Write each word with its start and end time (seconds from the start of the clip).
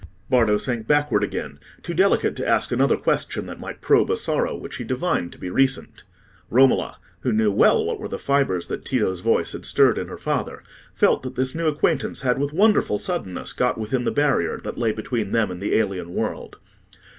Bardo 0.31 0.57
sank 0.57 0.87
backward 0.87 1.21
again, 1.23 1.59
too 1.83 1.93
delicate 1.93 2.35
to 2.37 2.47
ask 2.47 2.71
another 2.71 2.97
question 2.97 3.45
that 3.45 3.59
might 3.59 3.81
probe 3.81 4.09
a 4.09 4.17
sorrow 4.17 4.55
which 4.57 4.77
he 4.77 4.83
divined 4.83 5.31
to 5.31 5.37
be 5.37 5.51
recent. 5.51 6.05
Romola, 6.49 6.97
who 7.19 7.31
knew 7.31 7.51
well 7.51 7.85
what 7.85 7.99
were 7.99 8.07
the 8.07 8.17
fibres 8.17 8.65
that 8.65 8.83
Tito's 8.83 9.19
voice 9.19 9.51
had 9.51 9.63
stirred 9.63 9.99
in 9.99 10.07
her 10.07 10.17
father, 10.17 10.63
felt 10.95 11.21
that 11.21 11.35
this 11.35 11.53
new 11.53 11.67
acquaintance 11.67 12.21
had 12.21 12.39
with 12.39 12.51
wonderful 12.51 12.97
suddenness 12.97 13.53
got 13.53 13.77
within 13.77 14.03
the 14.03 14.09
barrier 14.11 14.57
that 14.63 14.75
lay 14.75 14.91
between 14.91 15.33
them 15.33 15.51
and 15.51 15.61
the 15.61 15.75
alien 15.75 16.15
world. 16.15 16.57